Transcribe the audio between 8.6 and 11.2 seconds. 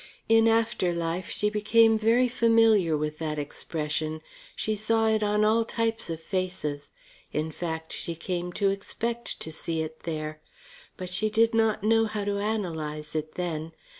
expect to see it there. But